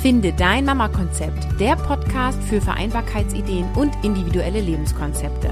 [0.00, 5.50] Finde dein Mama-Konzept, der Podcast für Vereinbarkeitsideen und individuelle Lebenskonzepte.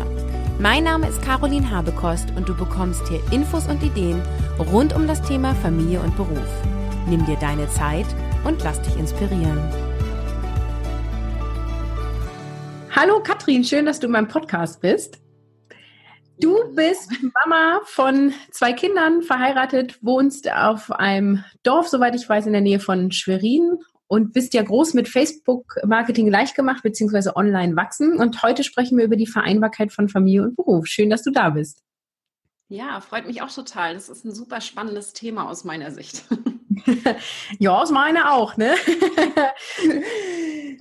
[0.59, 4.23] Mein Name ist Caroline Habekost und du bekommst hier Infos und Ideen
[4.59, 6.49] rund um das Thema Familie und Beruf.
[7.11, 8.07] Nimm dir deine Zeit
[8.45, 9.61] und lass dich inspirieren.
[12.97, 15.19] Hallo Katrin, schön, dass du in meinem Podcast bist.
[16.41, 17.13] Du bist
[17.45, 22.81] Mama von zwei Kindern, verheiratet, wohnst auf einem Dorf, soweit ich weiß, in der Nähe
[22.81, 28.19] von Schwerin und bist ja groß mit Facebook-Marketing leicht gemacht, beziehungsweise online wachsen.
[28.19, 30.87] Und heute sprechen wir über die Vereinbarkeit von Familie und Beruf.
[30.87, 31.83] Schön, dass du da bist.
[32.71, 33.95] Ja, freut mich auch total.
[33.95, 36.25] Das ist ein super spannendes Thema aus meiner Sicht.
[37.59, 38.75] ja, aus meiner auch, ne?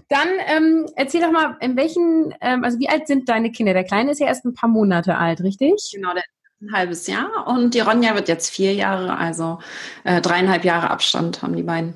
[0.10, 3.74] Dann ähm, erzähl doch mal, in welchen, ähm, also wie alt sind deine Kinder?
[3.74, 5.92] Der Kleine ist ja erst ein paar Monate alt, richtig?
[5.94, 9.60] Genau, der ist ein halbes Jahr und die Ronja wird jetzt vier Jahre, also
[10.06, 11.96] äh, dreieinhalb Jahre Abstand haben die beiden.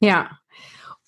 [0.00, 0.39] Ja.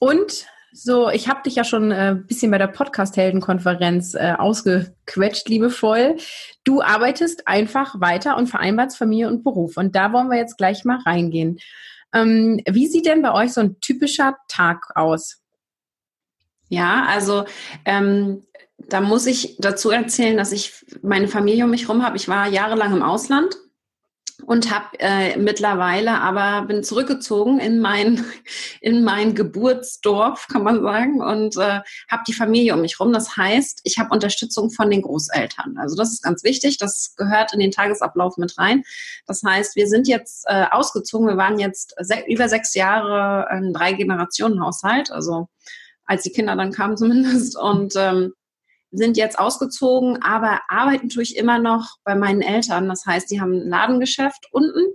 [0.02, 5.48] Und so, ich habe dich ja schon ein äh, bisschen bei der Podcast-Heldenkonferenz äh, ausgequetscht,
[5.48, 6.16] liebevoll.
[6.64, 9.76] Du arbeitest einfach weiter und vereinbarst Familie und Beruf.
[9.76, 11.60] Und da wollen wir jetzt gleich mal reingehen.
[12.12, 15.40] Ähm, wie sieht denn bei euch so ein typischer Tag aus?
[16.68, 17.44] Ja, also
[17.84, 18.42] ähm,
[18.78, 22.16] da muss ich dazu erzählen, dass ich meine Familie um mich herum habe.
[22.16, 23.56] Ich war jahrelang im Ausland
[24.46, 28.24] und habe äh, mittlerweile aber bin zurückgezogen in mein
[28.80, 33.12] in mein Geburtsdorf kann man sagen und äh, habe die Familie um mich rum.
[33.12, 35.76] Das heißt ich habe Unterstützung von den Großeltern.
[35.78, 36.78] Also das ist ganz wichtig.
[36.78, 38.82] Das gehört in den Tagesablauf mit rein.
[39.26, 41.28] Das heißt wir sind jetzt äh, ausgezogen.
[41.28, 45.48] Wir waren jetzt se über sechs Jahre ein drei Generationen Haushalt also
[46.04, 47.58] als die Kinder dann kamen zumindest.
[47.58, 48.32] Und ähm,
[48.92, 52.88] sind jetzt ausgezogen, aber arbeiten tue ich immer noch bei meinen Eltern.
[52.88, 54.94] Das heißt, die haben ein Ladengeschäft unten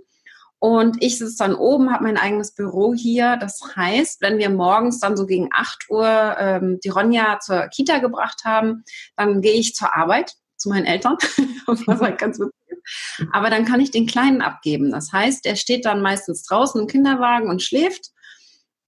[0.60, 3.36] und ich sitze dann oben, habe mein eigenes Büro hier.
[3.36, 7.98] Das heißt, wenn wir morgens dann so gegen 8 Uhr ähm, die Ronja zur Kita
[7.98, 8.82] gebracht haben,
[9.16, 11.16] dann gehe ich zur Arbeit zu meinen Eltern,
[11.66, 12.40] was halt ganz.
[13.32, 14.90] Aber dann kann ich den Kleinen abgeben.
[14.90, 18.10] Das heißt, der steht dann meistens draußen im Kinderwagen und schläft.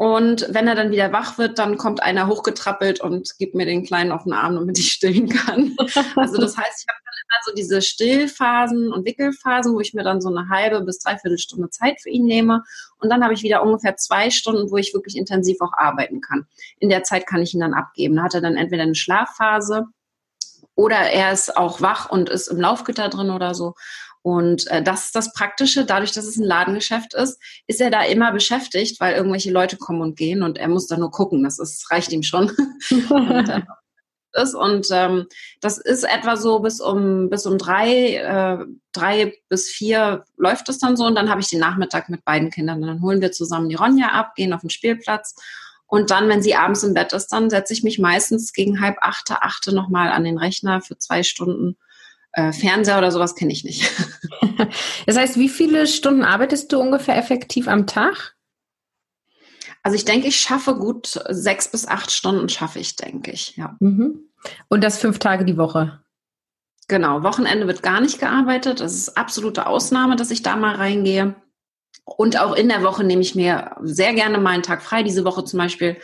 [0.00, 3.84] Und wenn er dann wieder wach wird, dann kommt einer hochgetrappelt und gibt mir den
[3.84, 5.76] Kleinen auf den Arm, damit ich stillen kann.
[6.16, 10.02] Also das heißt, ich habe dann immer so diese Stillphasen und Wickelphasen, wo ich mir
[10.02, 12.62] dann so eine halbe bis dreiviertel Stunde Zeit für ihn nehme.
[12.98, 16.46] Und dann habe ich wieder ungefähr zwei Stunden, wo ich wirklich intensiv auch arbeiten kann.
[16.78, 18.16] In der Zeit kann ich ihn dann abgeben.
[18.16, 19.84] Da hat er dann entweder eine Schlafphase
[20.76, 23.74] oder er ist auch wach und ist im Laufgitter drin oder so.
[24.22, 25.84] Und äh, das ist das Praktische.
[25.84, 30.02] Dadurch, dass es ein Ladengeschäft ist, ist er da immer beschäftigt, weil irgendwelche Leute kommen
[30.02, 31.42] und gehen und er muss da nur gucken.
[31.42, 32.52] Das ist, reicht ihm schon.
[34.34, 35.26] ist und ähm,
[35.60, 40.78] das ist etwa so bis um bis um drei äh, drei bis vier läuft es
[40.78, 43.68] dann so und dann habe ich den Nachmittag mit beiden Kindern dann holen wir zusammen
[43.68, 45.34] die Ronja ab gehen auf den Spielplatz
[45.86, 48.98] und dann wenn sie abends im Bett ist dann setze ich mich meistens gegen halb
[49.00, 51.76] achte achte noch mal an den Rechner für zwei Stunden
[52.32, 53.90] äh, Fernseher oder sowas kenne ich nicht.
[55.06, 58.36] das heißt, wie viele Stunden arbeitest du ungefähr effektiv am Tag?
[59.82, 63.76] Also ich denke, ich schaffe gut sechs bis acht Stunden schaffe ich, denke ich, ja.
[63.80, 64.30] Mhm.
[64.68, 66.02] Und das fünf Tage die Woche?
[66.88, 68.80] Genau, Wochenende wird gar nicht gearbeitet.
[68.80, 71.36] Das ist absolute Ausnahme, dass ich da mal reingehe.
[72.04, 75.02] Und auch in der Woche nehme ich mir sehr gerne mal einen Tag frei.
[75.02, 75.98] Diese Woche zum Beispiel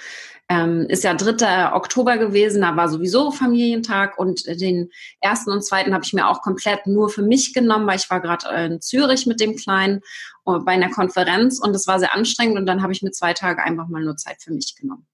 [0.48, 1.72] ähm, ist ja 3.
[1.72, 4.90] Oktober gewesen, da war sowieso Familientag und den
[5.20, 8.20] ersten und zweiten habe ich mir auch komplett nur für mich genommen, weil ich war
[8.20, 10.02] gerade in Zürich mit dem Kleinen
[10.46, 13.32] äh, bei einer Konferenz und es war sehr anstrengend und dann habe ich mir zwei
[13.32, 15.06] Tage einfach mal nur Zeit für mich genommen.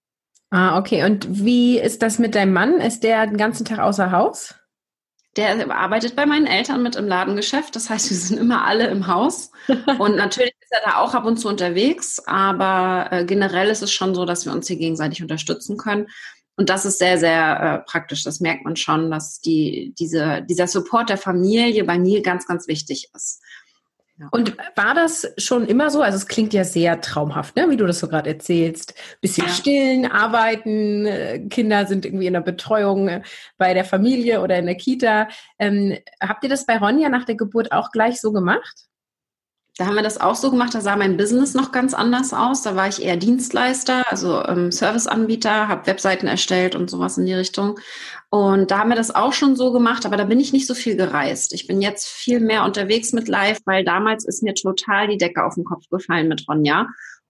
[0.50, 1.04] Ah, okay.
[1.04, 2.74] Und wie ist das mit deinem Mann?
[2.74, 4.54] Ist der den ganzen Tag außer Haus?
[5.36, 7.74] Der arbeitet bei meinen Eltern mit im Ladengeschäft.
[7.74, 9.50] Das heißt, wir sind immer alle im Haus.
[9.98, 12.20] Und natürlich er da auch ab und zu unterwegs.
[12.26, 16.06] Aber äh, generell ist es schon so, dass wir uns hier gegenseitig unterstützen können.
[16.56, 18.24] Und das ist sehr, sehr äh, praktisch.
[18.24, 22.68] Das merkt man schon, dass die, diese, dieser Support der Familie bei mir ganz, ganz
[22.68, 23.42] wichtig ist.
[24.30, 26.02] Und war das schon immer so?
[26.02, 27.68] Also es klingt ja sehr traumhaft, ne?
[27.70, 28.94] wie du das so gerade erzählst.
[29.20, 29.52] Bisschen ja.
[29.52, 33.22] stillen, arbeiten, äh, Kinder sind irgendwie in der Betreuung äh,
[33.58, 35.28] bei der Familie oder in der Kita.
[35.58, 38.86] Ähm, habt ihr das bei Ronja nach der Geburt auch gleich so gemacht?
[39.78, 42.60] Da haben wir das auch so gemacht, da sah mein Business noch ganz anders aus.
[42.60, 47.32] Da war ich eher Dienstleister, also ähm, Serviceanbieter, habe Webseiten erstellt und sowas in die
[47.32, 47.80] Richtung.
[48.28, 50.74] Und da haben wir das auch schon so gemacht, aber da bin ich nicht so
[50.74, 51.54] viel gereist.
[51.54, 55.42] Ich bin jetzt viel mehr unterwegs mit Live, weil damals ist mir total die Decke
[55.42, 56.88] auf den Kopf gefallen mit Ronja.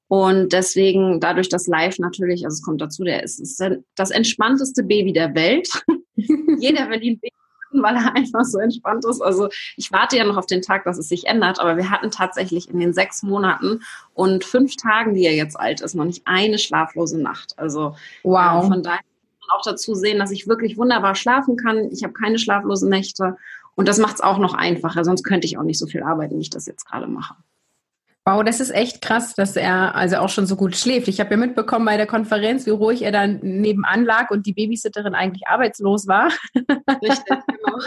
[0.08, 3.64] Und deswegen, dadurch, dass Live natürlich, also es kommt dazu, der ist, ist
[3.94, 5.68] das entspannteste Baby der Welt.
[6.58, 7.20] Jeder will ihn
[7.80, 9.20] weil er einfach so entspannt ist.
[9.20, 12.10] Also ich warte ja noch auf den Tag, dass es sich ändert, aber wir hatten
[12.10, 13.80] tatsächlich in den sechs Monaten
[14.14, 17.54] und fünf Tagen, die er jetzt alt ist, noch nicht eine schlaflose Nacht.
[17.56, 18.64] Also wow.
[18.64, 19.00] Äh, von daher
[19.50, 21.90] auch dazu sehen, dass ich wirklich wunderbar schlafen kann.
[21.92, 23.36] Ich habe keine schlaflosen Nächte
[23.74, 25.04] und das macht es auch noch einfacher.
[25.04, 27.34] Sonst könnte ich auch nicht so viel arbeiten, wie ich das jetzt gerade mache.
[28.24, 31.08] Wow, das ist echt krass, dass er also auch schon so gut schläft.
[31.08, 34.52] Ich habe ja mitbekommen bei der Konferenz, wie ruhig er dann nebenan lag und die
[34.52, 36.30] Babysitterin eigentlich arbeitslos war.
[37.02, 37.78] Richtig, genau.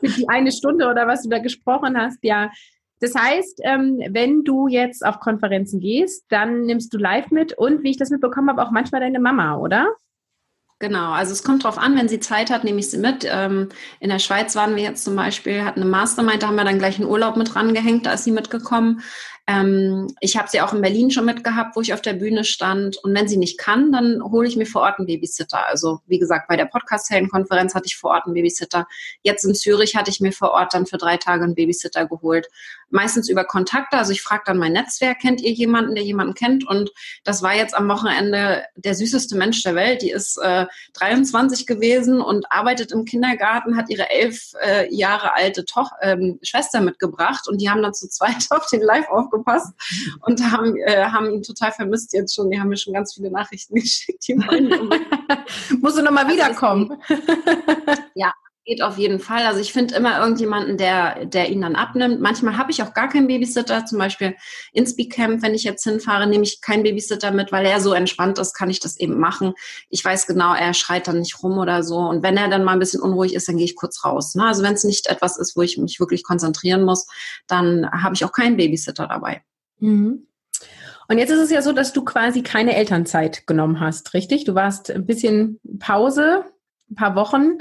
[0.00, 2.50] Für die eine Stunde oder was du da gesprochen hast, ja.
[3.00, 7.82] Das heißt, ähm, wenn du jetzt auf Konferenzen gehst, dann nimmst du live mit und
[7.82, 9.88] wie ich das mitbekommen habe, auch manchmal deine Mama, oder?
[10.82, 13.28] Genau, also es kommt drauf an, wenn sie Zeit hat, nehme ich sie mit.
[13.30, 13.68] Ähm,
[14.00, 16.78] in der Schweiz waren wir jetzt zum Beispiel, hatten eine Mastermind, da haben wir dann
[16.78, 19.02] gleich einen Urlaub mit rangehängt, da ist sie mitgekommen.
[19.46, 22.96] Ähm, ich habe sie auch in Berlin schon mitgehabt, wo ich auf der Bühne stand.
[22.96, 25.66] Und wenn sie nicht kann, dann hole ich mir vor Ort einen Babysitter.
[25.66, 28.86] Also wie gesagt, bei der Podcast-Helden-Konferenz hatte ich vor Ort einen Babysitter.
[29.22, 32.46] Jetzt in Zürich hatte ich mir vor Ort dann für drei Tage einen Babysitter geholt.
[32.90, 33.96] Meistens über Kontakte.
[33.96, 36.66] Also ich frage dann mein Netzwerk, kennt ihr jemanden, der jemanden kennt?
[36.66, 36.90] Und
[37.24, 40.02] das war jetzt am Wochenende der süßeste Mensch der Welt.
[40.02, 45.64] Die ist äh, 23 gewesen und arbeitet im Kindergarten, hat ihre elf äh, Jahre alte
[45.64, 49.72] Toch ähm, Schwester mitgebracht und die haben dann zu zweit auf den Live aufgepasst
[50.22, 52.50] und haben, äh, haben ihn total vermisst jetzt schon.
[52.50, 54.26] Die haben mir schon ganz viele Nachrichten geschickt.
[54.28, 57.00] Die Musst du nochmal also wiederkommen.
[58.14, 58.32] ja,
[58.70, 59.46] geht auf jeden Fall.
[59.46, 62.20] Also ich finde immer irgendjemanden, der, der ihn dann abnimmt.
[62.20, 63.84] Manchmal habe ich auch gar keinen Babysitter.
[63.84, 64.36] Zum Beispiel
[64.72, 68.38] ins Camp, wenn ich jetzt hinfahre, nehme ich keinen Babysitter mit, weil er so entspannt
[68.38, 69.54] ist, kann ich das eben machen.
[69.88, 71.96] Ich weiß genau, er schreit dann nicht rum oder so.
[71.96, 74.36] Und wenn er dann mal ein bisschen unruhig ist, dann gehe ich kurz raus.
[74.36, 74.44] Ne?
[74.44, 77.08] Also wenn es nicht etwas ist, wo ich mich wirklich konzentrieren muss,
[77.48, 79.42] dann habe ich auch keinen Babysitter dabei.
[79.80, 80.28] Mhm.
[81.08, 84.44] Und jetzt ist es ja so, dass du quasi keine Elternzeit genommen hast, richtig?
[84.44, 86.44] Du warst ein bisschen Pause,
[86.88, 87.58] ein paar Wochen.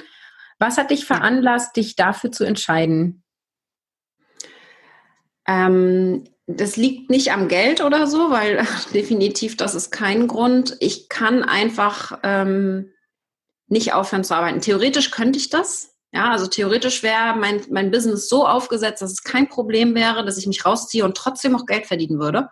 [0.59, 3.23] Was hat dich veranlasst, dich dafür zu entscheiden?
[5.47, 10.75] Ähm, das liegt nicht am Geld oder so, weil definitiv das ist kein Grund.
[10.79, 12.91] Ich kann einfach ähm,
[13.67, 14.61] nicht aufhören zu arbeiten.
[14.61, 15.95] Theoretisch könnte ich das.
[16.11, 20.39] Ja, also theoretisch wäre mein, mein Business so aufgesetzt, dass es kein Problem wäre, dass
[20.39, 22.49] ich mich rausziehe und trotzdem auch Geld verdienen würde.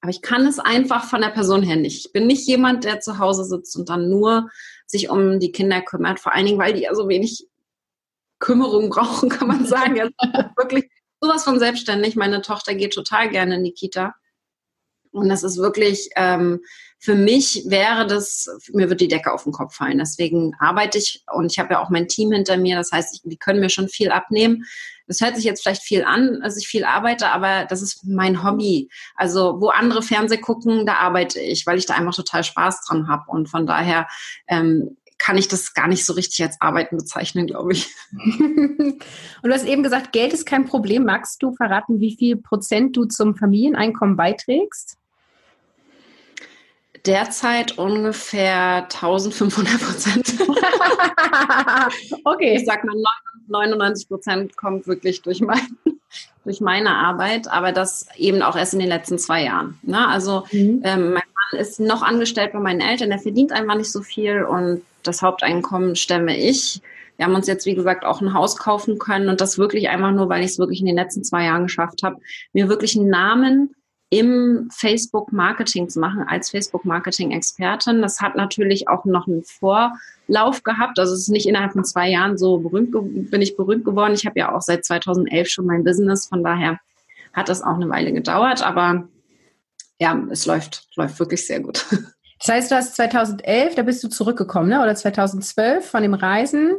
[0.00, 2.06] Aber ich kann es einfach von der Person her nicht.
[2.06, 4.48] Ich bin nicht jemand, der zu Hause sitzt und dann nur
[4.90, 6.18] sich um die Kinder kümmert.
[6.18, 7.46] Vor allen Dingen, weil die ja so wenig
[8.40, 9.96] Kümmerung brauchen, kann man sagen.
[9.96, 10.08] Ja,
[10.56, 10.90] wirklich
[11.20, 12.16] sowas von selbstständig.
[12.16, 14.14] Meine Tochter geht total gerne in die Kita.
[15.10, 16.60] Und das ist wirklich, ähm,
[16.98, 19.98] für mich wäre das, mir wird die Decke auf den Kopf fallen.
[19.98, 22.76] Deswegen arbeite ich und ich habe ja auch mein Team hinter mir.
[22.76, 24.64] Das heißt, ich, die können mir schon viel abnehmen.
[25.08, 28.44] Das hört sich jetzt vielleicht viel an, dass ich viel arbeite, aber das ist mein
[28.44, 28.88] Hobby.
[29.16, 33.08] Also wo andere Fernseh gucken, da arbeite ich, weil ich da einfach total Spaß dran
[33.08, 33.24] habe.
[33.28, 34.06] Und von daher
[34.46, 37.88] ähm, kann ich das gar nicht so richtig als Arbeiten bezeichnen, glaube ich.
[38.12, 39.00] Und
[39.42, 41.04] du hast eben gesagt, Geld ist kein Problem.
[41.04, 44.96] Magst du verraten, wie viel Prozent du zum Familieneinkommen beiträgst?
[47.06, 50.34] Derzeit ungefähr 1500 Prozent.
[52.24, 52.56] okay.
[52.56, 52.94] Ich sag mal,
[53.48, 55.60] 99 Prozent kommt wirklich durch, mein,
[56.44, 59.78] durch meine Arbeit, aber das eben auch erst in den letzten zwei Jahren.
[59.82, 60.06] Ne?
[60.06, 60.82] Also mhm.
[60.84, 61.22] ähm, mein
[61.52, 65.22] Mann ist noch angestellt bei meinen Eltern, der verdient einfach nicht so viel und das
[65.22, 66.80] Haupteinkommen stemme ich.
[67.16, 70.12] Wir haben uns jetzt, wie gesagt, auch ein Haus kaufen können und das wirklich einfach
[70.12, 72.18] nur, weil ich es wirklich in den letzten zwei Jahren geschafft habe,
[72.52, 73.74] mir wirklich einen Namen
[74.10, 78.00] im Facebook-Marketing zu machen als Facebook-Marketing-Expertin.
[78.00, 80.98] Das hat natürlich auch noch einen Vorlauf gehabt.
[80.98, 82.92] Also es ist nicht innerhalb von zwei Jahren so berühmt,
[83.30, 84.14] bin ich berühmt geworden.
[84.14, 86.26] Ich habe ja auch seit 2011 schon mein Business.
[86.26, 86.78] Von daher
[87.34, 88.62] hat das auch eine Weile gedauert.
[88.62, 89.08] Aber
[89.98, 91.84] ja, es läuft, läuft wirklich sehr gut.
[92.40, 94.80] Das heißt, du hast 2011, da bist du zurückgekommen, ne?
[94.80, 96.76] oder 2012 von dem Reisen.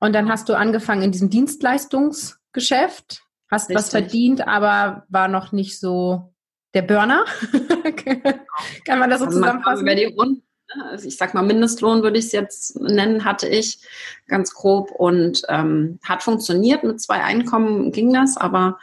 [0.00, 3.76] Und dann hast du angefangen in diesem Dienstleistungsgeschäft, hast Richtig.
[3.76, 6.34] was verdient, aber war noch nicht so
[6.74, 7.24] der Burner.
[8.84, 9.82] Kann man das so also zusammenfassen?
[9.82, 10.42] Über die Runden,
[10.74, 10.84] ne?
[10.90, 13.78] also ich sag mal, Mindestlohn würde ich es jetzt nennen, hatte ich
[14.26, 16.84] ganz grob und ähm, hat funktioniert.
[16.84, 18.78] Mit zwei Einkommen ging das, aber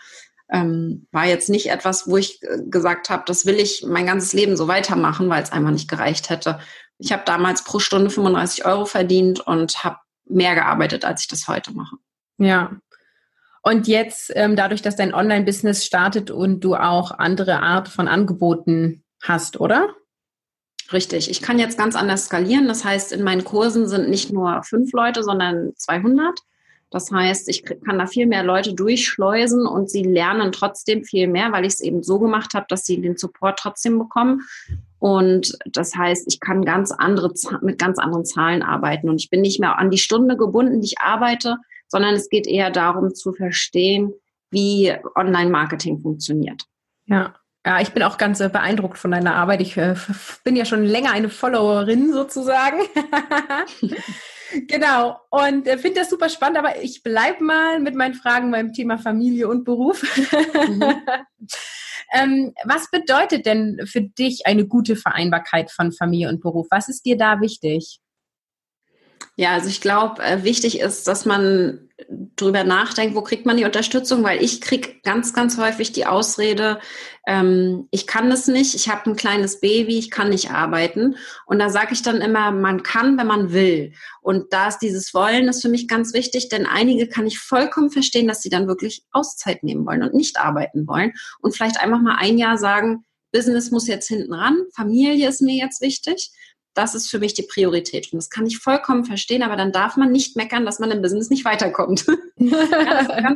[0.51, 4.33] ähm, war jetzt nicht etwas, wo ich äh, gesagt habe, das will ich mein ganzes
[4.33, 6.59] Leben so weitermachen, weil es einfach nicht gereicht hätte.
[6.97, 11.47] Ich habe damals pro Stunde 35 Euro verdient und habe mehr gearbeitet, als ich das
[11.47, 11.97] heute mache.
[12.37, 12.71] Ja,
[13.67, 19.03] und jetzt, ähm, dadurch, dass dein Online-Business startet und du auch andere Art von Angeboten
[19.23, 19.89] hast, oder?
[20.93, 21.31] Richtig.
[21.31, 22.67] Ich kann jetzt ganz anders skalieren.
[22.67, 26.39] Das heißt, in meinen Kursen sind nicht nur fünf Leute, sondern 200.
[26.91, 31.51] Das heißt, ich kann da viel mehr Leute durchschleusen und sie lernen trotzdem viel mehr,
[31.51, 34.43] weil ich es eben so gemacht habe, dass sie den Support trotzdem bekommen.
[34.99, 39.41] Und das heißt, ich kann ganz andere, mit ganz anderen Zahlen arbeiten und ich bin
[39.41, 41.57] nicht mehr an die Stunde gebunden, die ich arbeite,
[41.87, 44.13] sondern es geht eher darum zu verstehen,
[44.51, 46.63] wie Online-Marketing funktioniert.
[47.05, 47.35] Ja.
[47.65, 49.59] Ja, ich bin auch ganz äh, beeindruckt von deiner Arbeit.
[49.59, 49.95] Ich äh,
[50.43, 52.77] bin ja schon länger eine Followerin sozusagen.
[54.67, 55.19] genau.
[55.31, 58.99] Und äh, finde das super spannend, aber ich bleibe mal mit meinen Fragen beim Thema
[58.99, 60.03] Familie und Beruf.
[60.67, 60.83] Mhm.
[62.13, 66.67] ähm, was bedeutet denn für dich eine gute Vereinbarkeit von Familie und Beruf?
[66.69, 67.99] Was ist dir da wichtig?
[69.37, 71.89] Ja, also ich glaube, äh, wichtig ist, dass man
[72.35, 76.79] drüber nachdenkt, wo kriegt man die Unterstützung, weil ich kriege ganz, ganz häufig die Ausrede,
[77.25, 81.15] ähm, ich kann das nicht, ich habe ein kleines Baby, ich kann nicht arbeiten.
[81.45, 83.93] Und da sage ich dann immer, man kann, wenn man will.
[84.21, 87.89] Und da ist dieses Wollen ist für mich ganz wichtig, denn einige kann ich vollkommen
[87.89, 92.01] verstehen, dass sie dann wirklich Auszeit nehmen wollen und nicht arbeiten wollen und vielleicht einfach
[92.01, 96.31] mal ein Jahr sagen, Business muss jetzt hinten ran, Familie ist mir jetzt wichtig
[96.75, 98.11] das ist für mich die Priorität.
[98.11, 101.01] Und das kann ich vollkommen verstehen, aber dann darf man nicht meckern, dass man im
[101.01, 102.05] Business nicht weiterkommt.
[102.37, 103.35] ja,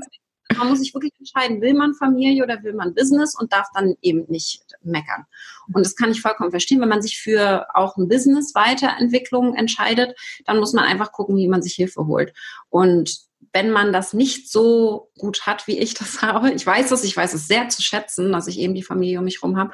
[0.58, 3.96] man muss sich wirklich entscheiden, will man Familie oder will man Business und darf dann
[4.02, 5.26] eben nicht meckern.
[5.74, 6.82] Und das kann ich vollkommen verstehen.
[6.82, 11.48] Wenn man sich für auch ein Business Weiterentwicklung entscheidet, dann muss man einfach gucken, wie
[11.48, 12.34] man sich Hilfe holt.
[12.70, 17.04] Und wenn man das nicht so gut hat, wie ich das habe, ich weiß es,
[17.04, 19.72] ich weiß es sehr zu schätzen, dass ich eben die Familie um mich herum habe,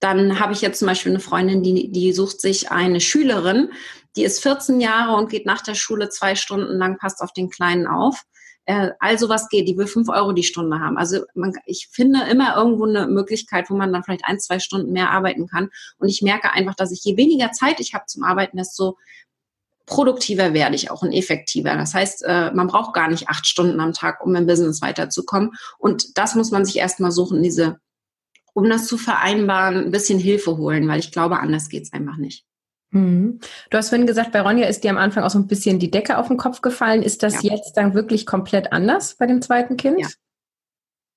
[0.00, 3.70] dann habe ich jetzt zum Beispiel eine Freundin, die, die sucht sich eine Schülerin,
[4.16, 7.50] die ist 14 Jahre und geht nach der Schule zwei Stunden lang, passt auf den
[7.50, 8.24] Kleinen auf.
[8.64, 10.96] Äh, also was geht, die will fünf Euro die Stunde haben.
[10.96, 14.92] Also man, ich finde immer irgendwo eine Möglichkeit, wo man dann vielleicht ein, zwei Stunden
[14.92, 15.68] mehr arbeiten kann.
[15.98, 18.96] Und ich merke einfach, dass ich je weniger Zeit ich habe zum Arbeiten, desto
[19.86, 21.74] produktiver werde ich auch und effektiver.
[21.74, 25.52] Das heißt, äh, man braucht gar nicht acht Stunden am Tag, um im Business weiterzukommen.
[25.78, 27.80] Und das muss man sich erstmal suchen, diese
[28.54, 32.44] um das zu vereinbaren, ein bisschen Hilfe holen, weil ich glaube, anders geht's einfach nicht.
[32.90, 33.40] Mhm.
[33.70, 35.90] Du hast vorhin gesagt, bei Ronja ist dir am Anfang auch so ein bisschen die
[35.90, 37.02] Decke auf den Kopf gefallen.
[37.02, 37.54] Ist das ja.
[37.54, 40.00] jetzt dann wirklich komplett anders bei dem zweiten Kind?
[40.00, 40.08] Ja.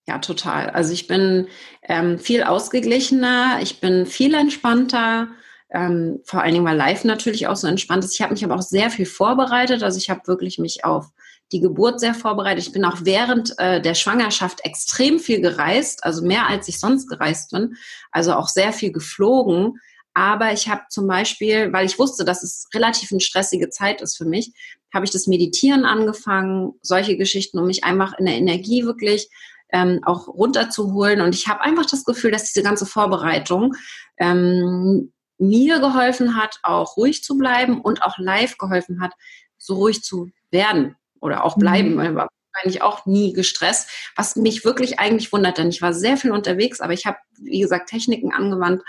[0.05, 0.69] Ja, total.
[0.69, 1.47] Also ich bin
[1.83, 5.29] ähm, viel ausgeglichener, ich bin viel entspannter,
[5.69, 8.13] ähm, vor allen Dingen, weil Live natürlich auch so entspannt ist.
[8.13, 9.81] Ich habe mich aber auch sehr viel vorbereitet.
[9.81, 11.07] Also ich habe wirklich mich auf
[11.51, 12.65] die Geburt sehr vorbereitet.
[12.65, 17.07] Ich bin auch während äh, der Schwangerschaft extrem viel gereist, also mehr als ich sonst
[17.07, 17.75] gereist bin,
[18.11, 19.79] also auch sehr viel geflogen.
[20.15, 24.17] Aber ich habe zum Beispiel, weil ich wusste, dass es relativ eine stressige Zeit ist
[24.17, 24.51] für mich,
[24.93, 29.29] habe ich das Meditieren angefangen, solche Geschichten, um mich einfach in der Energie wirklich
[29.71, 31.21] ähm, auch runterzuholen.
[31.21, 33.73] Und ich habe einfach das Gefühl, dass diese ganze Vorbereitung
[34.19, 39.13] ähm, mir geholfen hat, auch ruhig zu bleiben und auch live geholfen hat,
[39.57, 41.95] so ruhig zu werden oder auch bleiben.
[41.95, 42.15] Mhm.
[42.15, 46.31] war eigentlich auch nie gestresst, was mich wirklich eigentlich wundert, denn ich war sehr viel
[46.31, 48.83] unterwegs, aber ich habe, wie gesagt, Techniken angewandt,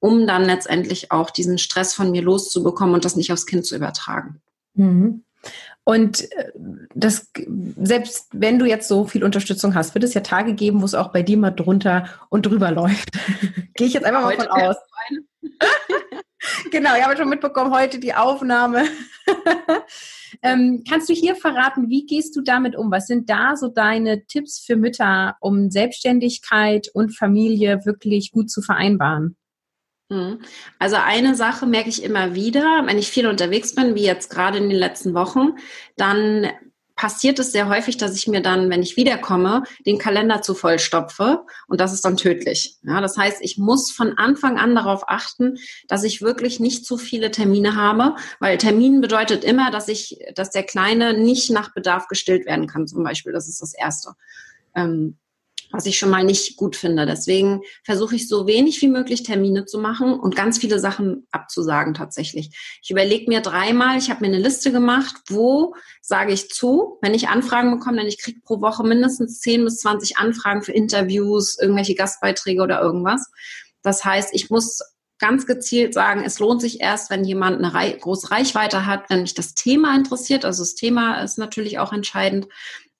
[0.00, 3.74] um dann letztendlich auch diesen Stress von mir loszubekommen und das nicht aufs Kind zu
[3.74, 4.42] übertragen.
[4.74, 5.24] Mhm.
[5.84, 6.50] Und äh,
[6.94, 7.30] das,
[7.80, 10.94] selbst wenn du jetzt so viel Unterstützung hast, wird es ja Tage geben, wo es
[10.94, 13.12] auch bei dir mal drunter und drüber läuft.
[13.74, 14.76] Gehe ich jetzt einfach mal von aus.
[16.70, 18.84] genau, ich habe schon mitbekommen, heute die Aufnahme.
[20.42, 22.90] ähm, kannst du hier verraten, wie gehst du damit um?
[22.90, 28.62] Was sind da so deine Tipps für Mütter, um Selbstständigkeit und Familie wirklich gut zu
[28.62, 29.36] vereinbaren?
[30.08, 30.40] Mhm.
[30.78, 34.58] Also eine Sache merke ich immer wieder, wenn ich viel unterwegs bin, wie jetzt gerade
[34.58, 35.56] in den letzten Wochen,
[35.96, 36.46] dann
[36.96, 40.78] passiert es sehr häufig, dass ich mir dann, wenn ich wiederkomme, den Kalender zu voll
[40.78, 42.78] stopfe und das ist dann tödlich.
[42.82, 46.96] Ja, das heißt, ich muss von Anfang an darauf achten, dass ich wirklich nicht zu
[46.96, 52.08] viele Termine habe, weil Termin bedeutet immer, dass ich, dass der Kleine nicht nach Bedarf
[52.08, 53.32] gestillt werden kann, zum Beispiel.
[53.32, 54.12] Das ist das Erste.
[54.74, 55.18] Ähm,
[55.72, 57.06] was ich schon mal nicht gut finde.
[57.06, 61.94] Deswegen versuche ich so wenig wie möglich Termine zu machen und ganz viele Sachen abzusagen
[61.94, 62.50] tatsächlich.
[62.82, 67.14] Ich überlege mir dreimal, ich habe mir eine Liste gemacht, wo sage ich zu, wenn
[67.14, 71.58] ich Anfragen bekomme, denn ich kriege pro Woche mindestens 10 bis 20 Anfragen für Interviews,
[71.58, 73.30] irgendwelche Gastbeiträge oder irgendwas.
[73.82, 74.80] Das heißt, ich muss
[75.18, 79.34] ganz gezielt sagen, es lohnt sich erst, wenn jemand eine große Reichweite hat, wenn mich
[79.34, 80.44] das Thema interessiert.
[80.44, 82.48] Also das Thema ist natürlich auch entscheidend.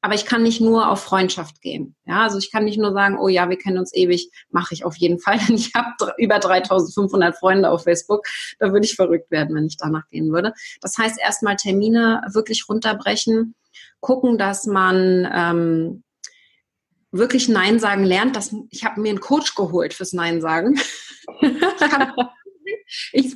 [0.01, 1.97] Aber ich kann nicht nur auf Freundschaft gehen.
[2.05, 4.85] Ja, also ich kann nicht nur sagen, oh ja, wir kennen uns ewig, mache ich
[4.85, 5.39] auf jeden Fall.
[5.49, 8.27] Ich habe über 3500 Freunde auf Facebook.
[8.59, 10.53] Da würde ich verrückt werden, wenn ich danach gehen würde.
[10.81, 13.55] Das heißt, erstmal Termine wirklich runterbrechen,
[14.01, 16.03] gucken, dass man ähm,
[17.11, 18.37] wirklich Nein sagen lernt.
[18.37, 20.79] Das, ich habe mir einen Coach geholt fürs Nein sagen.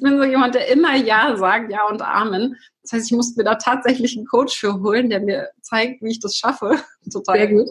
[0.00, 2.56] bin so jemand, der immer Ja sagt, Ja und Amen.
[2.82, 6.10] Das heißt, ich musste mir da tatsächlich einen Coach für holen, der mir zeigt, wie
[6.10, 6.80] ich das schaffe.
[7.12, 7.68] Total Sehr gut.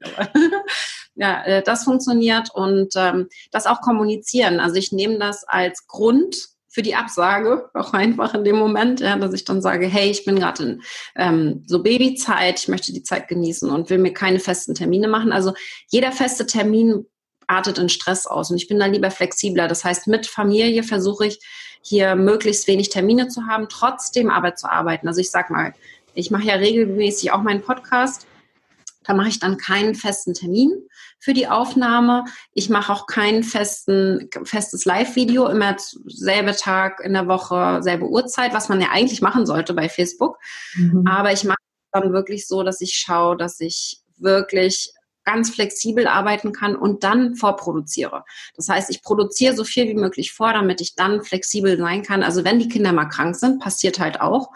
[1.14, 4.60] ja, äh, das funktioniert und ähm, das auch kommunizieren.
[4.60, 9.16] Also ich nehme das als Grund für die Absage, auch einfach in dem Moment, ja,
[9.16, 10.82] dass ich dann sage, hey, ich bin gerade in
[11.16, 15.32] ähm, so Babyzeit, ich möchte die Zeit genießen und will mir keine festen Termine machen.
[15.32, 15.52] Also
[15.88, 17.06] jeder feste Termin
[17.52, 19.68] artet in Stress aus und ich bin da lieber flexibler.
[19.68, 21.38] Das heißt, mit Familie versuche ich
[21.82, 25.08] hier möglichst wenig Termine zu haben, trotzdem aber zu arbeiten.
[25.08, 25.74] Also ich sag mal,
[26.14, 28.26] ich mache ja regelmäßig auch meinen Podcast
[29.04, 30.70] da mache ich dann keinen festen Termin
[31.18, 32.24] für die Aufnahme.
[32.52, 38.54] Ich mache auch kein festen, festes Live-Video, immer selbe Tag in der Woche, selbe Uhrzeit,
[38.54, 40.38] was man ja eigentlich machen sollte bei Facebook.
[40.74, 41.06] Mhm.
[41.06, 41.58] Aber ich mache
[41.92, 44.92] dann wirklich so, dass ich schaue, dass ich wirklich
[45.24, 48.24] ganz flexibel arbeiten kann und dann vorproduziere.
[48.56, 52.22] Das heißt, ich produziere so viel wie möglich vor, damit ich dann flexibel sein kann.
[52.22, 54.50] Also wenn die Kinder mal krank sind, passiert halt auch,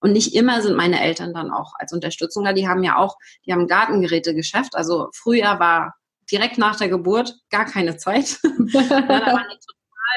[0.00, 2.52] und nicht immer sind meine Eltern dann auch als Unterstützung da.
[2.52, 4.76] Die haben ja auch, die haben Gartengerätegeschäft.
[4.76, 5.94] Also früher war
[6.30, 8.38] direkt nach der Geburt gar keine Zeit.
[8.42, 9.58] da waren die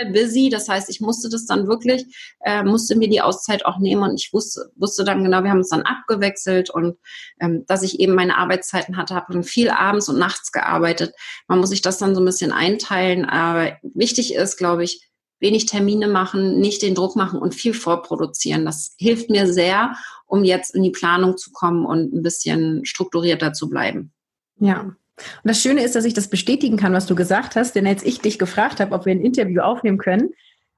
[0.01, 0.49] total busy.
[0.49, 2.05] Das heißt, ich musste das dann wirklich,
[2.41, 5.59] äh, musste mir die Auszeit auch nehmen und ich wusste, wusste dann genau, wir haben
[5.59, 6.97] uns dann abgewechselt und
[7.39, 11.13] ähm, dass ich eben meine Arbeitszeiten hatte, habe dann viel abends und nachts gearbeitet.
[11.47, 13.25] Man muss sich das dann so ein bisschen einteilen.
[13.25, 15.07] Aber wichtig ist, glaube ich,
[15.39, 18.63] wenig Termine machen, nicht den Druck machen und viel vorproduzieren.
[18.63, 19.95] Das hilft mir sehr,
[20.27, 24.13] um jetzt in die Planung zu kommen und ein bisschen strukturierter zu bleiben.
[24.59, 24.95] Ja.
[25.17, 28.03] Und das Schöne ist, dass ich das bestätigen kann, was du gesagt hast, denn als
[28.03, 30.31] ich dich gefragt habe, ob wir ein Interview aufnehmen können,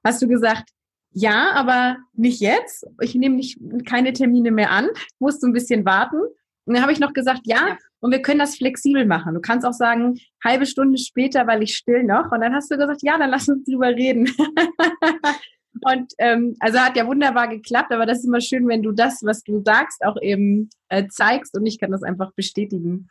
[0.03, 0.69] hast du gesagt,
[1.11, 2.85] ja, aber nicht jetzt.
[2.99, 6.17] Ich nehme nicht keine Termine mehr an, musst du ein bisschen warten.
[6.65, 9.33] Und dann habe ich noch gesagt, ja, ja, und wir können das flexibel machen.
[9.33, 12.31] Du kannst auch sagen, halbe Stunde später, weil ich still noch.
[12.31, 14.29] Und dann hast du gesagt, ja, dann lass uns drüber reden.
[15.81, 19.21] und ähm, also hat ja wunderbar geklappt, aber das ist immer schön, wenn du das,
[19.23, 21.55] was du sagst, auch eben äh, zeigst.
[21.55, 23.07] Und ich kann das einfach bestätigen.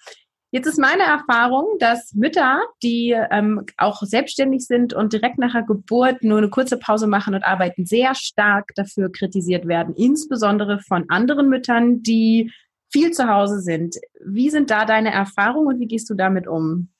[0.55, 5.63] Jetzt ist meine Erfahrung, dass Mütter, die ähm, auch selbstständig sind und direkt nach der
[5.63, 11.09] Geburt nur eine kurze Pause machen und arbeiten, sehr stark dafür kritisiert werden, insbesondere von
[11.09, 12.53] anderen Müttern, die
[12.93, 13.97] viel zu Hause sind.
[14.23, 16.91] Wie sind da deine Erfahrungen und wie gehst du damit um?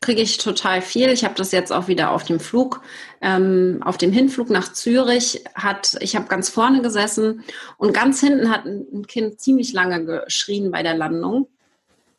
[0.00, 1.08] kriege ich total viel.
[1.08, 2.82] Ich habe das jetzt auch wieder auf dem Flug,
[3.22, 7.42] ähm, auf dem Hinflug nach Zürich hat, ich habe ganz vorne gesessen
[7.78, 11.48] und ganz hinten hat ein Kind ziemlich lange geschrien bei der Landung.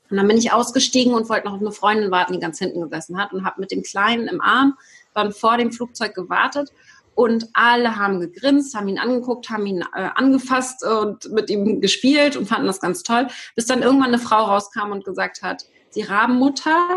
[0.10, 2.82] Und dann bin ich ausgestiegen und wollte noch auf eine Freundin warten, die ganz hinten
[2.82, 4.78] gesessen hat und habe mit dem Kleinen im Arm
[5.13, 6.72] dann vor dem Flugzeug gewartet
[7.15, 12.36] und alle haben gegrinst, haben ihn angeguckt, haben ihn äh, angefasst und mit ihm gespielt
[12.36, 15.65] und fanden das ganz toll, bis dann irgendwann eine Frau rauskam und gesagt hat,
[15.96, 16.88] die Rabenmutter,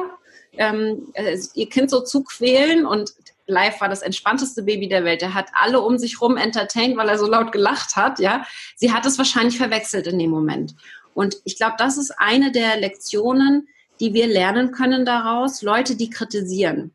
[0.53, 3.15] ähm, äh, ihr Kind so zu quälen und
[3.47, 5.23] live war das entspannteste Baby der Welt.
[5.23, 8.45] Er hat alle um sich rum entertained, weil er so laut gelacht hat, ja.
[8.77, 10.75] Sie hat es wahrscheinlich verwechselt in dem Moment.
[11.19, 13.67] Und ich glaube, das ist eine der Lektionen,
[13.99, 15.63] die wir lernen können daraus.
[15.63, 16.93] Leute, die kritisieren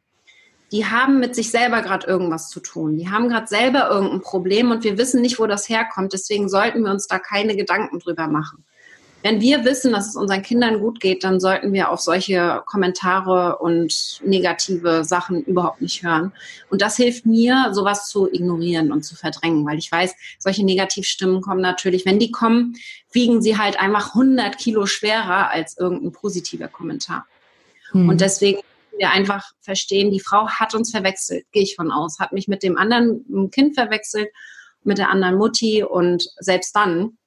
[0.73, 2.97] die haben mit sich selber gerade irgendwas zu tun.
[2.97, 6.13] Die haben gerade selber irgendein Problem und wir wissen nicht, wo das herkommt.
[6.13, 8.65] Deswegen sollten wir uns da keine Gedanken drüber machen.
[9.23, 13.57] Wenn wir wissen, dass es unseren Kindern gut geht, dann sollten wir auf solche Kommentare
[13.57, 16.33] und negative Sachen überhaupt nicht hören.
[16.69, 21.41] Und das hilft mir, sowas zu ignorieren und zu verdrängen, weil ich weiß, solche Negativstimmen
[21.41, 22.75] kommen natürlich, wenn die kommen,
[23.13, 27.25] wiegen sie halt einfach 100 Kilo schwerer als irgendein positiver Kommentar.
[27.91, 28.09] Hm.
[28.09, 28.59] Und deswegen
[28.97, 32.61] wir einfach verstehen, die Frau hat uns verwechselt, gehe ich von aus, hat mich mit
[32.61, 34.29] dem anderen Kind verwechselt,
[34.83, 37.17] mit der anderen Mutti und selbst dann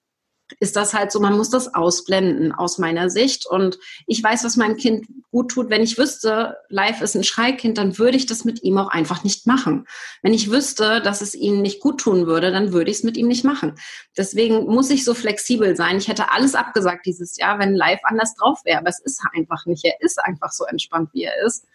[0.60, 3.46] ist das halt so, man muss das ausblenden aus meiner Sicht.
[3.46, 5.70] Und ich weiß, was meinem Kind gut tut.
[5.70, 9.24] Wenn ich wüsste, live ist ein Schreikind, dann würde ich das mit ihm auch einfach
[9.24, 9.86] nicht machen.
[10.22, 13.16] Wenn ich wüsste, dass es ihm nicht gut tun würde, dann würde ich es mit
[13.16, 13.74] ihm nicht machen.
[14.16, 15.98] Deswegen muss ich so flexibel sein.
[15.98, 18.78] Ich hätte alles abgesagt dieses Jahr, wenn live anders drauf wäre.
[18.78, 19.84] Aber es ist einfach nicht.
[19.84, 21.66] Er ist einfach so entspannt, wie er ist.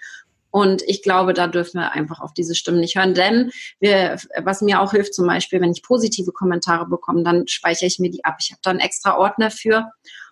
[0.51, 3.13] Und ich glaube, da dürfen wir einfach auf diese Stimmen nicht hören.
[3.13, 7.87] Denn wir, was mir auch hilft, zum Beispiel, wenn ich positive Kommentare bekomme, dann speichere
[7.87, 8.37] ich mir die ab.
[8.39, 9.89] Ich habe da einen extra Ordner für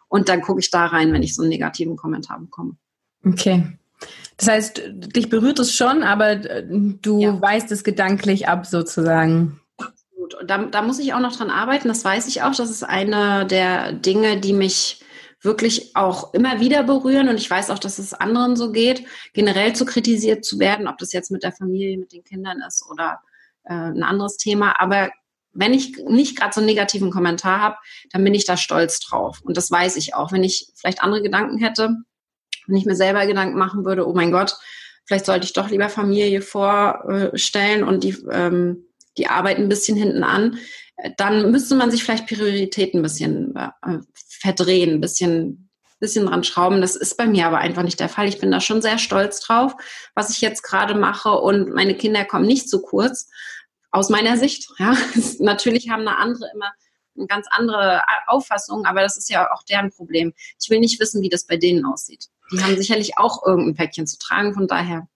[0.09, 2.75] und dann gucke ich da rein, wenn ich so einen negativen Kommentar bekomme.
[3.25, 3.63] Okay.
[4.37, 7.41] Das heißt, dich berührt es schon, aber äh, du ja.
[7.41, 9.59] weißt es gedanklich ab sozusagen.
[9.77, 10.35] Absolut.
[10.35, 11.87] Und da, da muss ich auch noch dran arbeiten.
[11.87, 12.55] Das weiß ich auch.
[12.55, 15.01] Das ist eine der Dinge, die mich
[15.41, 17.29] wirklich auch immer wieder berühren.
[17.29, 20.97] Und ich weiß auch, dass es anderen so geht, generell zu kritisiert zu werden, ob
[20.97, 23.21] das jetzt mit der Familie, mit den Kindern ist oder
[23.63, 24.79] äh, ein anderes Thema.
[24.79, 25.11] Aber
[25.53, 27.75] wenn ich nicht gerade so einen negativen Kommentar habe,
[28.11, 29.41] dann bin ich da stolz drauf.
[29.43, 30.31] Und das weiß ich auch.
[30.31, 31.95] Wenn ich vielleicht andere Gedanken hätte,
[32.67, 34.57] wenn ich mir selber Gedanken machen würde, oh mein Gott,
[35.05, 38.85] vielleicht sollte ich doch lieber Familie vorstellen und die, ähm,
[39.17, 40.59] die Arbeit ein bisschen hinten an,
[41.17, 43.99] dann müsste man sich vielleicht Prioritäten ein bisschen äh,
[44.39, 46.81] verdrehen, ein bisschen, bisschen dran schrauben.
[46.81, 48.27] Das ist bei mir aber einfach nicht der Fall.
[48.27, 49.73] Ich bin da schon sehr stolz drauf,
[50.15, 53.29] was ich jetzt gerade mache und meine Kinder kommen nicht zu kurz,
[53.91, 54.69] aus meiner Sicht.
[54.77, 54.95] Ja,
[55.39, 56.71] natürlich haben eine andere immer
[57.17, 60.33] eine ganz andere Auffassung, aber das ist ja auch deren Problem.
[60.61, 62.27] Ich will nicht wissen, wie das bei denen aussieht.
[62.51, 65.07] Die haben sicherlich auch irgendein Päckchen zu tragen, von daher.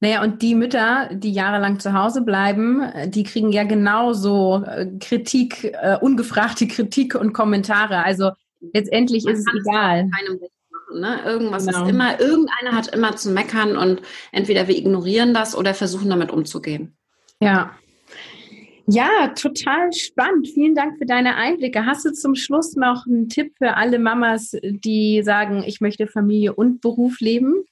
[0.00, 5.74] Naja, und die Mütter, die jahrelang zu Hause bleiben, die kriegen ja genauso äh, Kritik,
[5.82, 8.04] uh, ungefragte Kritik und Kommentare.
[8.04, 8.32] Also
[8.72, 10.06] letztendlich ist es egal.
[10.06, 11.20] Machen, ne?
[11.24, 11.84] Irgendwas genau.
[11.84, 16.30] ist immer, irgendeiner hat immer zu meckern und entweder wir ignorieren das oder versuchen damit
[16.30, 16.96] umzugehen.
[17.40, 17.76] Ja,
[18.86, 20.48] ja, total spannend.
[20.48, 21.86] Vielen Dank für deine Einblicke.
[21.86, 26.54] Hast du zum Schluss noch einen Tipp für alle Mamas, die sagen, ich möchte Familie
[26.54, 27.64] und Beruf leben?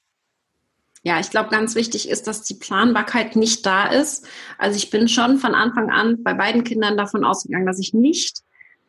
[1.03, 4.27] Ja, ich glaube, ganz wichtig ist, dass die Planbarkeit nicht da ist.
[4.57, 8.39] Also ich bin schon von Anfang an bei beiden Kindern davon ausgegangen, dass ich nicht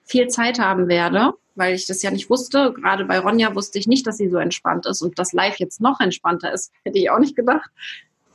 [0.05, 2.73] viel Zeit haben werde, weil ich das ja nicht wusste.
[2.73, 5.81] Gerade bei Ronja wusste ich nicht, dass sie so entspannt ist und das Live jetzt
[5.81, 7.69] noch entspannter ist, hätte ich auch nicht gedacht.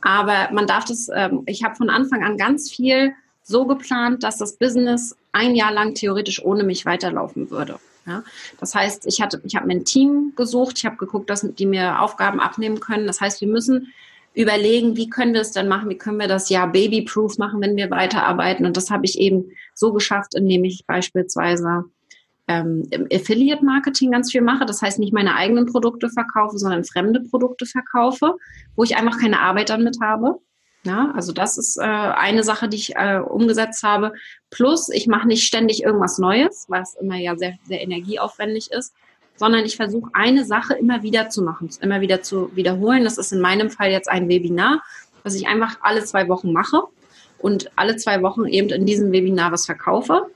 [0.00, 4.38] Aber man darf das, ähm, ich habe von Anfang an ganz viel so geplant, dass
[4.38, 7.78] das Business ein Jahr lang theoretisch ohne mich weiterlaufen würde.
[8.06, 8.22] Ja,
[8.58, 11.66] das heißt, ich hatte, ich habe mir ein Team gesucht, ich habe geguckt, dass die
[11.66, 13.06] mir Aufgaben abnehmen können.
[13.06, 13.92] Das heißt, wir müssen
[14.34, 17.76] überlegen, wie können wir es denn machen, wie können wir das Jahr babyproof machen, wenn
[17.76, 18.64] wir weiterarbeiten.
[18.64, 21.84] Und das habe ich eben so geschafft, indem ich beispielsweise
[22.48, 24.66] ähm, im Affiliate-Marketing ganz viel mache.
[24.66, 28.34] Das heißt, nicht meine eigenen Produkte verkaufe, sondern fremde Produkte verkaufe,
[28.74, 30.38] wo ich einfach keine Arbeit damit habe.
[30.84, 34.12] Ja, also das ist äh, eine Sache, die ich äh, umgesetzt habe.
[34.50, 38.94] Plus, ich mache nicht ständig irgendwas Neues, was immer ja sehr, sehr energieaufwendig ist,
[39.36, 43.04] sondern ich versuche eine Sache immer wieder zu machen, immer wieder zu wiederholen.
[43.04, 44.82] Das ist in meinem Fall jetzt ein Webinar,
[45.24, 46.82] was ich einfach alle zwei Wochen mache
[47.38, 50.30] und alle zwei Wochen eben in diesem Webinar was verkaufe.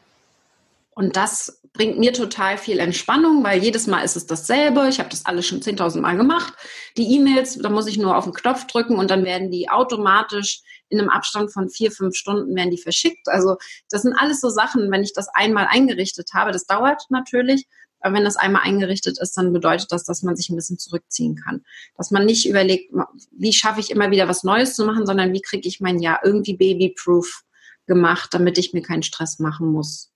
[0.95, 4.89] Und das bringt mir total viel Entspannung, weil jedes Mal ist es dasselbe.
[4.89, 6.53] Ich habe das alles schon 10.000 Mal gemacht.
[6.99, 10.61] Die E-Mails, da muss ich nur auf den Knopf drücken und dann werden die automatisch
[10.91, 13.27] in einem Abstand von vier, fünf Stunden werden die verschickt.
[13.29, 13.57] Also
[13.89, 17.67] das sind alles so Sachen, wenn ich das einmal eingerichtet habe, das dauert natürlich.
[18.01, 21.37] Aber wenn das einmal eingerichtet ist, dann bedeutet das, dass man sich ein bisschen zurückziehen
[21.37, 21.65] kann.
[21.97, 22.93] Dass man nicht überlegt,
[23.31, 26.21] wie schaffe ich immer wieder was Neues zu machen, sondern wie kriege ich mein Jahr
[26.25, 27.45] irgendwie babyproof
[27.87, 30.12] gemacht, damit ich mir keinen Stress machen muss.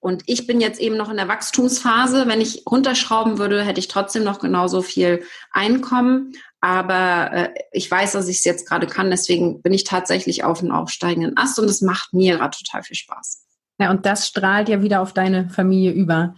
[0.00, 2.26] Und ich bin jetzt eben noch in der Wachstumsphase.
[2.28, 6.32] Wenn ich runterschrauben würde, hätte ich trotzdem noch genauso viel Einkommen.
[6.60, 9.10] Aber äh, ich weiß, dass ich es jetzt gerade kann.
[9.10, 12.96] Deswegen bin ich tatsächlich auf einem aufsteigenden Ast und es macht mir gerade total viel
[12.96, 13.44] Spaß.
[13.80, 16.34] Ja, und das strahlt ja wieder auf deine Familie über.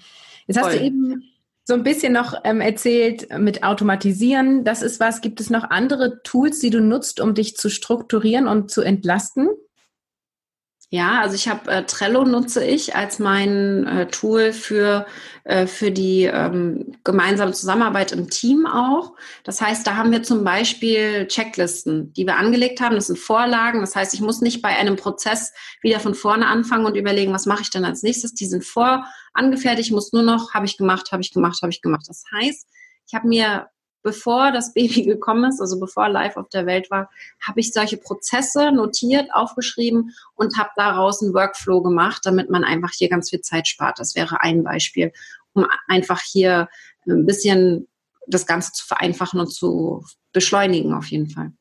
[0.46, 0.70] Jetzt Voll.
[0.70, 1.22] hast du eben
[1.64, 4.64] so ein bisschen noch ähm, erzählt mit Automatisieren.
[4.64, 5.20] Das ist was.
[5.20, 9.48] Gibt es noch andere Tools, die du nutzt, um dich zu strukturieren und zu entlasten?
[10.92, 15.06] Ja, also ich habe äh, Trello nutze ich als mein äh, Tool für
[15.44, 19.14] äh, für die ähm, gemeinsame Zusammenarbeit im Team auch.
[19.44, 22.96] Das heißt, da haben wir zum Beispiel Checklisten, die wir angelegt haben.
[22.96, 23.80] Das sind Vorlagen.
[23.80, 27.46] Das heißt, ich muss nicht bei einem Prozess wieder von vorne anfangen und überlegen, was
[27.46, 28.34] mache ich denn als nächstes.
[28.34, 29.86] Die sind vor angefertigt.
[29.90, 32.06] Ich muss nur noch, habe ich gemacht, habe ich gemacht, habe ich gemacht.
[32.08, 32.66] Das heißt,
[33.06, 33.68] ich habe mir
[34.02, 37.10] bevor das Baby gekommen ist, also bevor live auf der Welt war,
[37.40, 42.92] habe ich solche Prozesse notiert, aufgeschrieben und habe daraus einen Workflow gemacht, damit man einfach
[42.92, 43.98] hier ganz viel Zeit spart.
[43.98, 45.12] Das wäre ein Beispiel,
[45.52, 46.68] um einfach hier
[47.06, 47.88] ein bisschen
[48.26, 51.52] das Ganze zu vereinfachen und zu beschleunigen auf jeden Fall.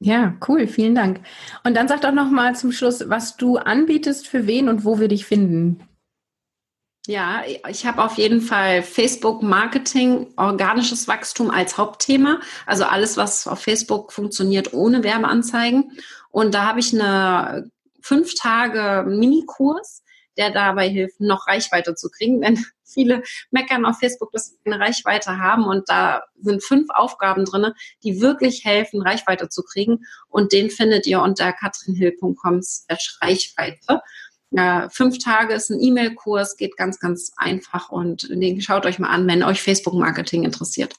[0.00, 1.20] Ja, cool, vielen Dank.
[1.64, 5.00] Und dann sag doch noch mal zum Schluss, was du anbietest, für wen und wo
[5.00, 5.80] wir dich finden.
[7.08, 12.38] Ja, ich habe auf jeden Fall Facebook Marketing, organisches Wachstum als Hauptthema.
[12.66, 15.92] Also alles, was auf Facebook funktioniert ohne Werbeanzeigen.
[16.28, 17.70] Und da habe ich eine
[18.02, 20.02] fünf Tage Minikurs,
[20.36, 22.40] der dabei hilft, noch Reichweite zu kriegen.
[22.42, 25.64] Denn viele meckern auf Facebook, dass sie eine Reichweite haben.
[25.64, 27.72] Und da sind fünf Aufgaben drin,
[28.04, 30.00] die wirklich helfen, Reichweite zu kriegen.
[30.28, 32.60] Und den findet ihr unter katrinhill.com
[33.22, 34.02] Reichweite.
[34.50, 39.10] Ja, fünf Tage ist ein E-Mail-Kurs, geht ganz, ganz einfach und den schaut euch mal
[39.10, 40.94] an, wenn euch Facebook-Marketing interessiert.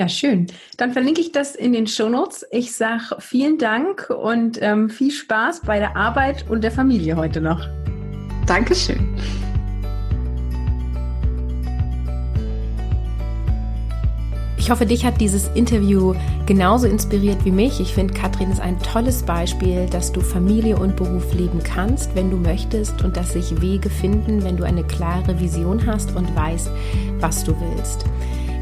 [0.00, 0.48] Ja, schön.
[0.78, 2.44] Dann verlinke ich das in den Shownotes.
[2.50, 7.40] Ich sage vielen Dank und ähm, viel Spaß bei der Arbeit und der Familie heute
[7.40, 7.64] noch.
[8.46, 9.16] Dankeschön.
[14.62, 16.14] Ich hoffe, dich hat dieses Interview
[16.46, 17.80] genauso inspiriert wie mich.
[17.80, 22.30] Ich finde, Katrin ist ein tolles Beispiel, dass du Familie und Beruf leben kannst, wenn
[22.30, 26.70] du möchtest und dass sich Wege finden, wenn du eine klare Vision hast und weißt,
[27.18, 28.04] was du willst.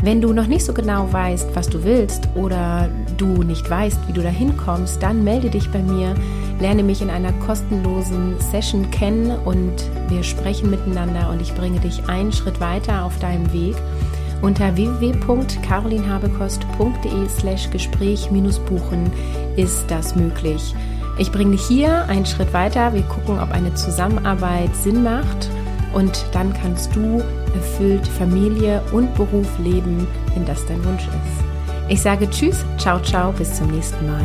[0.02, 4.14] Wenn du noch nicht so genau weißt, was du willst oder du nicht weißt, wie
[4.14, 6.14] du da hinkommst, dann melde dich bei mir,
[6.60, 9.74] lerne mich in einer kostenlosen Session kennen und
[10.08, 13.76] wir sprechen miteinander und ich bringe dich einen Schritt weiter auf deinem Weg.
[14.42, 19.12] Unter www.carolinhabekost.de slash Gespräch-buchen
[19.56, 20.74] ist das möglich.
[21.18, 22.94] Ich bringe dich hier einen Schritt weiter.
[22.94, 25.50] Wir gucken, ob eine Zusammenarbeit Sinn macht
[25.92, 27.22] und dann kannst du
[27.54, 31.44] erfüllt Familie und Beruf leben, wenn das dein Wunsch ist.
[31.88, 34.24] Ich sage Tschüss, ciao, ciao, bis zum nächsten Mal.